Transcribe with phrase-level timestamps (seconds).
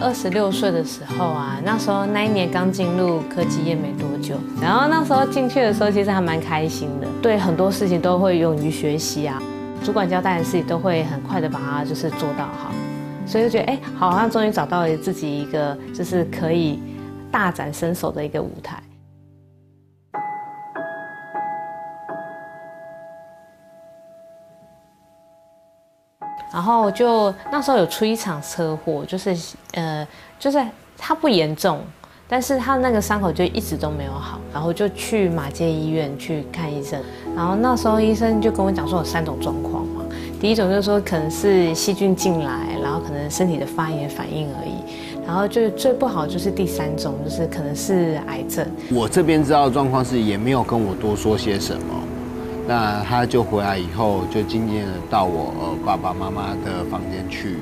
[0.00, 9.42] 二十六岁的时候啊，那时候那一年刚进入科技业没多久，然后那时候进去的时候，其实还蛮开心的，对很多事情都会勇于学习啊。
[9.84, 12.70] 主管交代的事情都会很快的把它就是做到好，
[13.26, 16.80] 所以就觉得哎，好像终于找到了自己一个就是可以
[17.30, 18.80] 大展身手的一个舞台。
[26.52, 29.36] 然后就那时候有出一场车祸，就是
[29.72, 30.06] 呃，
[30.38, 30.58] 就是
[30.96, 31.80] 它不严重，
[32.26, 37.00] 但是他那个伤口就一直都没有好，然后就去马街医院去看医生，
[37.34, 40.04] 然后那时候医生就跟我讲说有三种状况嘛，
[40.40, 48.66] 第一种就是说可能是细菌进来，然后可能身体的发炎反应而已，然后就最不好就是第三种，就是可能是癌症。
[48.90, 51.94] 我这边知道的状况是也没有跟我多说些什么。
[52.68, 57.56] 那他就回来以后，就渐渐的到我呃爸爸妈妈的房间去，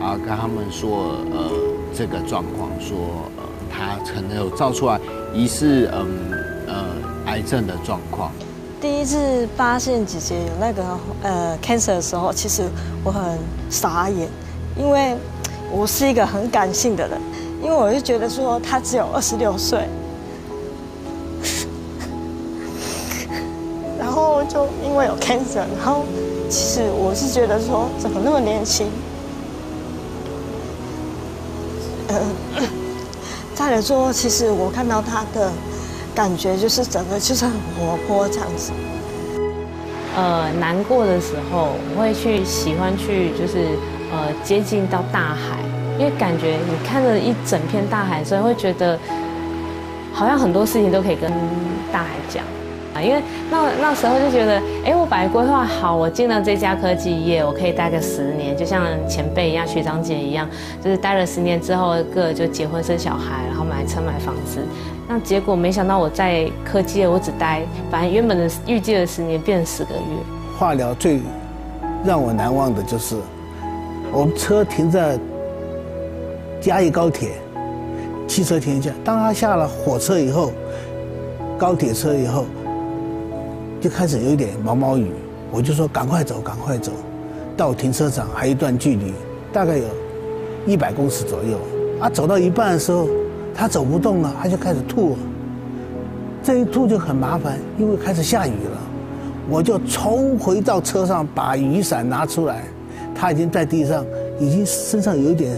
[0.00, 1.52] 然后跟他们说呃
[1.96, 2.98] 这个状况，说
[3.36, 4.98] 呃他可能有照出来
[5.32, 6.32] 疑似嗯
[6.66, 6.84] 呃
[7.26, 8.32] 癌症的状况。
[8.80, 10.82] 第一次发现姐姐有那个
[11.22, 12.64] 呃 cancer 的时候，其实
[13.04, 13.38] 我很
[13.70, 14.28] 傻眼，
[14.76, 15.16] 因为
[15.70, 17.20] 我是一个很感性的人，
[17.62, 19.86] 因为我就觉得说她只有二十六岁。
[24.48, 26.04] 就因为有 cancer，然后
[26.48, 28.88] 其实我是觉得说怎么那么年轻，
[32.08, 32.20] 呃，
[33.54, 35.50] 再来说，其实我看到他的
[36.14, 38.72] 感觉就是整个就是很活泼这样子。
[40.16, 43.76] 呃，难过的时候我会去喜欢去就是
[44.12, 45.58] 呃接近到大海，
[45.98, 48.96] 因为感觉你看着一整片大海，所以会觉得
[50.12, 51.28] 好像很多事情都可以跟
[51.92, 52.44] 大海讲。
[52.94, 60.48] 啊，因为那那时候就觉得，哎，我本来规划好，我进了这家科技业，我可以待个十年，就像前辈一样，学长姐一样，
[60.80, 64.60] 就是待了十年之后，个就结婚生小孩，然后买车买房子。
[65.08, 70.00] 那结果没想到我在科技业，我只待，反正原本的预计的十年变成十个月。
[70.56, 71.18] 化疗最
[72.04, 73.16] 让我难忘的就是，
[74.12, 75.18] 我们车停在
[76.60, 77.32] 嘉义高铁，
[78.28, 80.52] 汽车停下，当他下了火车以后，
[81.58, 82.46] 高铁车以后。
[83.84, 85.10] 就开始有一点毛毛雨，
[85.50, 86.90] 我就说赶快走，赶快走，
[87.54, 89.12] 到停车场还有一段距离，
[89.52, 89.84] 大概有
[90.66, 91.58] 一百公尺左右。
[92.00, 93.06] 啊，走到一半的时候，
[93.54, 95.18] 他走不动了，他就开始吐。
[96.42, 98.80] 这一吐就很麻烦，因为开始下雨了。
[99.50, 102.62] 我就冲回到车上，把雨伞拿出来，
[103.14, 104.02] 他已经在地上，
[104.40, 105.54] 已经身上有点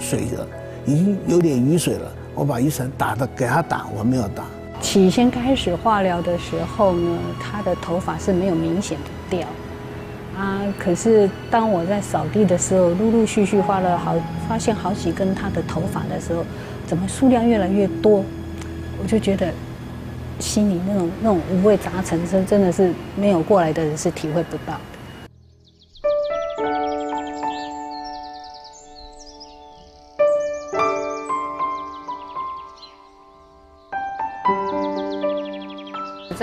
[0.00, 0.46] 水了，
[0.86, 2.10] 已经有点雨水了。
[2.34, 4.42] 我把雨伞打的给他打，我没有打。
[4.84, 9.48] 起先开始化疗的时候呢，他的头发是没有明显的掉，
[10.38, 14.14] 啊，可是当我在扫地的时候，陆陆续续发了好，
[14.46, 16.44] 发现好几根他的头发的时候，
[16.86, 18.22] 怎么数量越来越多，
[19.00, 19.50] 我就觉得
[20.38, 24.78] 心里那种那种五味杂陈，是真的是没有过来的人是体会不到。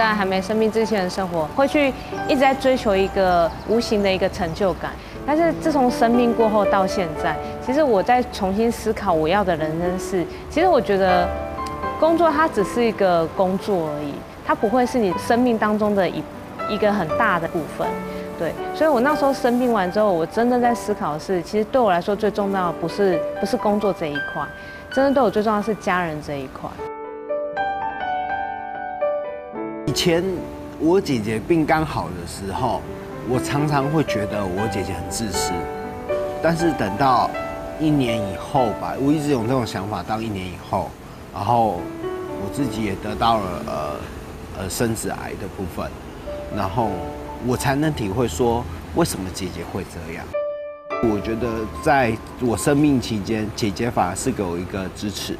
[0.01, 1.93] 在还没生病之前的生活，会去
[2.27, 4.91] 一直在追求一个无形的一个成就感。
[5.25, 11.29] 但是自从生病过后到现在，其实我在重新思考我要的人生是，其实我觉得
[11.99, 14.13] 工作它只是一个工作而已，
[14.43, 16.23] 它不会是你生命当中的一
[16.67, 17.87] 一个很大的部分。
[18.39, 24.43] 对，所以我那时候生病完之后，我真的在思考的是，其实对我来说最重要的不是不是工作这一块，
[24.91, 26.67] 真的对我最重要的是家人这一块。
[29.91, 30.23] 以前
[30.79, 32.81] 我姐姐病刚好的时候，
[33.27, 35.51] 我常常会觉得我姐姐很自私。
[36.41, 37.29] 但是等到
[37.77, 40.01] 一年以后吧，我一直有这种想法。
[40.01, 40.89] 到一年以后，
[41.33, 41.81] 然后
[42.41, 43.73] 我自己也得到了呃
[44.59, 45.85] 呃生子癌的部分，
[46.55, 46.87] 然后
[47.45, 48.63] 我才能体会说
[48.95, 50.23] 为什么姐姐会这样。
[51.03, 55.35] 我觉得在我生命期间，姐姐反而是给我一个支持，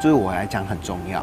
[0.00, 1.22] 对我来讲很重要。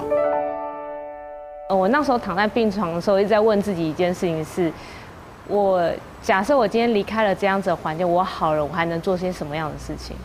[1.68, 4.72] 呃，我那时候躺在病床的时候，一直在问自己一件事情：是，
[5.48, 5.92] 我
[6.22, 10.16] 假设我今天离开了这样子的环境，我好了，我还能做些什么样的事情？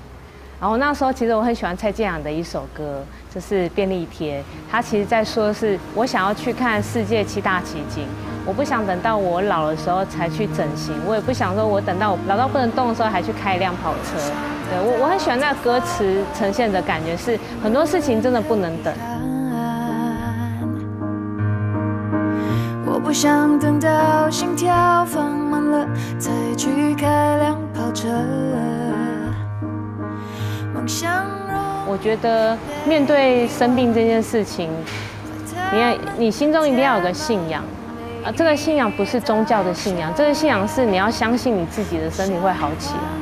[0.61, 3.05] 然后那时候其实我很喜欢蔡健雅的一首歌，
[3.35, 4.39] 就是《便利贴》，
[4.71, 8.07] 他其实在说是我想要去看世界七大奇景，
[8.47, 14.17] 我不想等到我老的时候才去整形，我也不想说我等到我老到不能动的时候还去开一辆跑车。
[14.71, 18.95] 对我我很喜欢那个歌词呈现的感觉，是很多事情真的不能等。
[23.13, 25.87] 想等到心跳放慢了，
[26.19, 28.09] 再去开辆跑车。
[30.73, 31.93] 梦方向弱。
[31.93, 34.69] 我觉得面对生病这件事情，
[35.73, 37.63] 你要你心中一定要有个信仰，
[38.25, 43.22] 啊，这个信仰不是宗教的信仰，这个信仰是你要相信你自己的身体会好起来。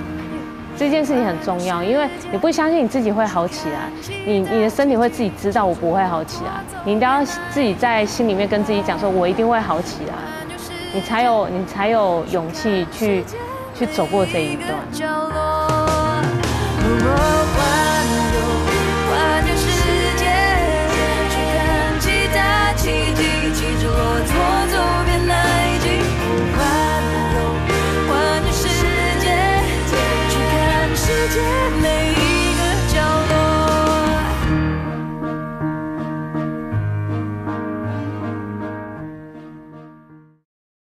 [0.81, 3.91] 这件事情很重要，因为你不相信你自己会好起来，
[4.25, 6.53] 你你的身体会自己知道我不会好起来，
[6.87, 10.15] 你一定要自己在心里面跟自己讲说，我一定会好起来，
[10.95, 13.23] 你才有你才有勇气去
[13.75, 14.71] 去走过这一段。